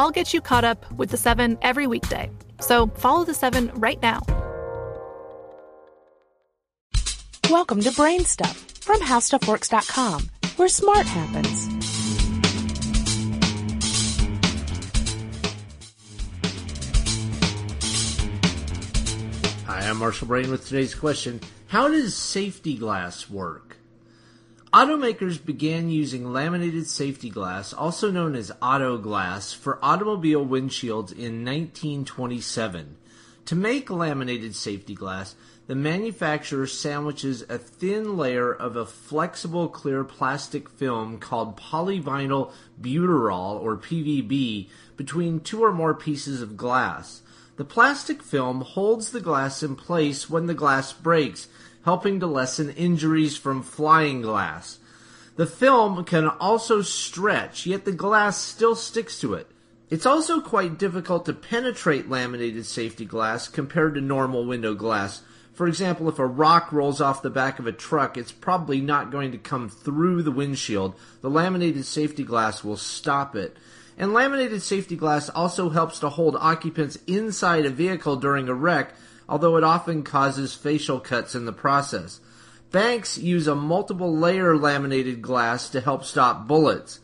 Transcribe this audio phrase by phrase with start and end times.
[0.00, 2.30] I'll get you caught up with the seven every weekday.
[2.58, 4.22] So follow the seven right now.
[7.50, 11.68] Welcome to Brain Stuff from HowStuffWorks.com, where smart happens.
[19.66, 23.69] Hi, I'm Marshall Brain with today's question How does safety glass work?
[24.72, 31.44] Automakers began using laminated safety glass, also known as auto glass, for automobile windshields in
[31.44, 32.96] 1927.
[33.46, 35.34] To make laminated safety glass,
[35.66, 43.60] the manufacturer sandwiches a thin layer of a flexible clear plastic film called polyvinyl butyral
[43.60, 47.22] or PVB between two or more pieces of glass.
[47.56, 51.48] The plastic film holds the glass in place when the glass breaks,
[51.84, 54.78] helping to lessen injuries from flying glass.
[55.36, 59.46] The film can also stretch, yet the glass still sticks to it.
[59.88, 65.22] It's also quite difficult to penetrate laminated safety glass compared to normal window glass.
[65.52, 69.10] For example, if a rock rolls off the back of a truck, it's probably not
[69.10, 70.94] going to come through the windshield.
[71.22, 73.56] The laminated safety glass will stop it.
[73.98, 78.94] And laminated safety glass also helps to hold occupants inside a vehicle during a wreck,
[79.30, 82.20] although it often causes facial cuts in the process.
[82.72, 86.98] Banks use a multiple layer laminated glass to help stop bullets.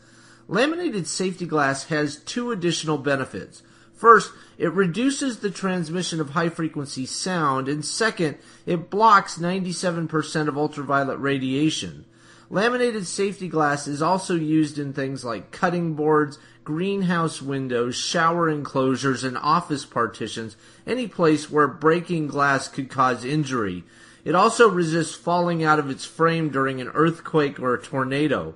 [0.49, 3.63] Laminated safety glass has two additional benefits.
[3.95, 10.57] First, it reduces the transmission of high frequency sound, and second, it blocks 97% of
[10.57, 12.05] ultraviolet radiation.
[12.49, 19.25] Laminated safety glass is also used in things like cutting boards, greenhouse windows, shower enclosures,
[19.25, 20.55] and office partitions,
[20.85, 23.83] any place where breaking glass could cause injury.
[24.23, 28.55] It also resists falling out of its frame during an earthquake or a tornado.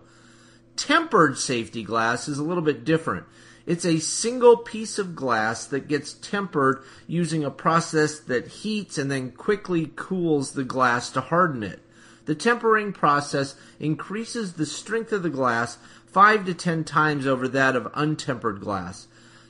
[0.78, 3.26] Tempered safety glass is a little bit different.
[3.66, 9.12] It's a single piece of glass that gets tempered using a process that heats and
[9.12, 11.82] then quickly cools the glass to harden it.
[12.26, 15.78] The tempering process increases the strength of the glass
[16.08, 19.08] 5 to 10 times over that of untempered glass.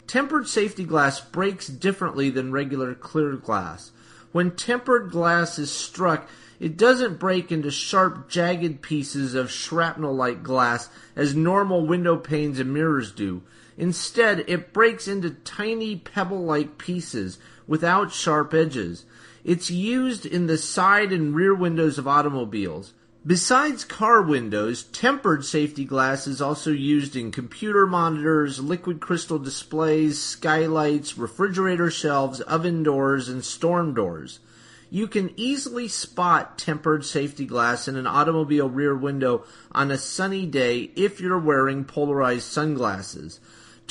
[0.08, 3.92] Tempered safety glass breaks differently than regular clear glass.
[4.32, 6.30] When tempered glass is struck,
[6.60, 12.60] it doesn't break into sharp, jagged pieces of shrapnel like glass as normal window panes
[12.60, 13.42] and mirrors do.
[13.78, 17.40] Instead, it breaks into tiny pebble like pieces
[17.72, 19.06] without sharp edges.
[19.46, 22.94] It's used in the side and rear windows of automobiles.
[23.26, 30.22] Besides car windows, tempered safety glass is also used in computer monitors, liquid crystal displays,
[30.22, 34.42] skylights, refrigerator shelves, oven doors, and storm doors.
[34.90, 40.46] You can easily spot tempered safety glass in an automobile rear window on a sunny
[40.46, 43.40] day if you're wearing polarized sunglasses.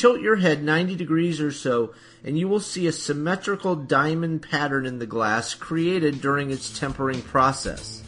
[0.01, 1.93] Tilt your head 90 degrees or so,
[2.25, 7.21] and you will see a symmetrical diamond pattern in the glass created during its tempering
[7.21, 8.03] process.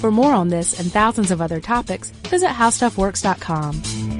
[0.00, 4.19] For more on this and thousands of other topics, visit howstuffworks.com.